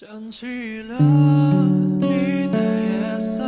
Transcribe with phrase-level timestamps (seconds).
[0.00, 0.46] 想起
[0.82, 0.96] 了
[1.98, 2.06] 你
[2.52, 3.42] 的夜色，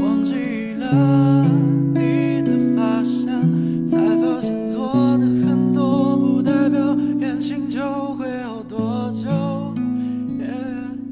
[0.00, 1.44] 忘记了
[1.92, 3.42] 你的发香，
[3.86, 7.78] 才发现做的很多不代表感情就
[8.14, 9.28] 会有多久。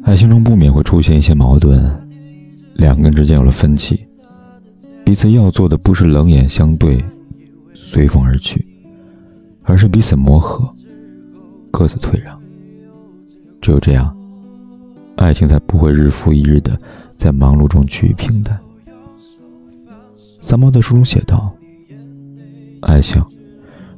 [0.04, 1.84] 爱情中不免会出现一些矛盾，
[2.76, 4.00] 两个人之间有了分歧，
[5.04, 7.04] 彼此要做的不是冷眼相对、
[7.74, 8.66] 随风而去，
[9.64, 10.74] 而是彼此磨合，
[11.70, 12.40] 各自退让。
[13.60, 14.16] 只有这样。
[15.20, 16.80] 爱情才不会日复一日的
[17.14, 18.58] 在忙碌中趋于平淡。
[20.40, 21.52] 三毛在书中写道
[22.80, 23.22] ：“爱情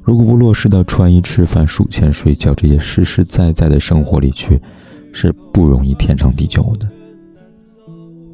[0.03, 4.61] 如果不落实到穿衣、吃饭、数钱、睡觉这些实实在在的生活里去，
[5.13, 6.89] 是不容易天长地久的。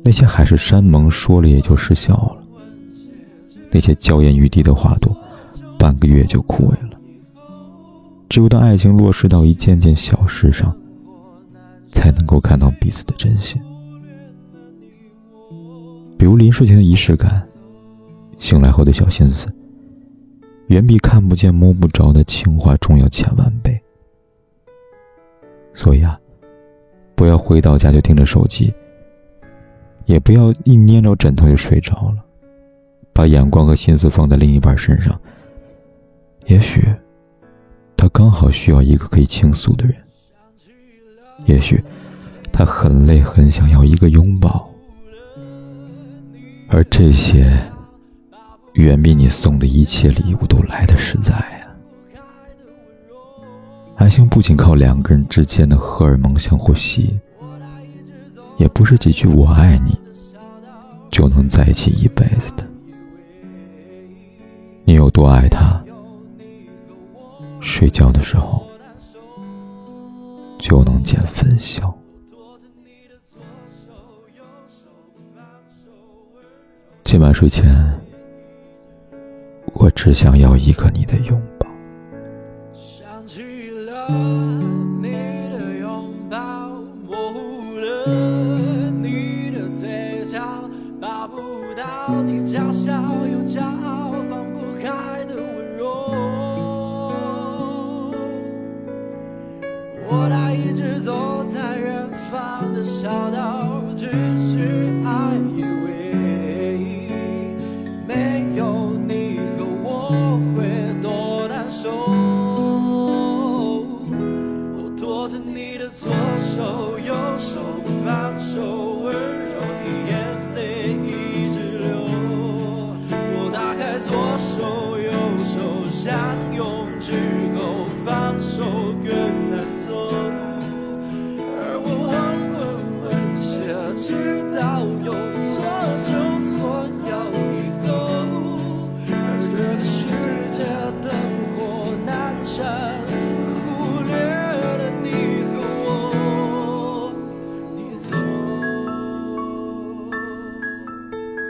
[0.02, 2.42] 那些海誓山盟说了也就失效了，
[3.70, 5.14] 那些娇艳欲滴的花朵，
[5.78, 6.98] 半个月就枯萎了。
[8.30, 10.74] 只有当爱情落实到一件件小事上。”
[11.98, 13.60] 才能够看到彼此的真心，
[16.16, 17.42] 比如临睡前的仪式感，
[18.38, 19.52] 醒来后的小心思，
[20.68, 23.76] 远比看不见摸不着的情话重要千万倍。
[25.74, 26.16] 所以啊，
[27.16, 28.72] 不要回到家就盯着手机，
[30.06, 32.24] 也不要一捏着枕头就睡着了，
[33.12, 35.20] 把眼光和心思放在另一半身上。
[36.46, 36.80] 也许，
[37.96, 39.96] 他刚好需要一个可以倾诉的人。
[41.46, 41.82] 也许，
[42.52, 44.68] 他很累，很想要一个拥抱，
[46.68, 47.58] 而这些，
[48.74, 51.72] 远比你送的一切礼物都来的实在啊！
[53.96, 57.20] 爱情不仅靠两个人之间的荷尔蒙相互吸引，
[58.58, 59.98] 也不是几句“我爱你”
[61.10, 62.66] 就能在一起一辈子的。
[64.84, 65.82] 你有多爱他，
[67.60, 68.67] 睡觉的时候。
[70.68, 71.96] 就能见分晓。
[77.02, 77.98] 今晚睡前，
[79.72, 81.66] 我只想要一个你的拥抱。
[82.74, 84.10] 想起了
[85.00, 86.68] 你的拥抱，
[87.06, 90.68] 模糊了你的嘴角，
[91.00, 91.38] 抱不
[91.74, 92.46] 到你
[103.00, 103.47] 找到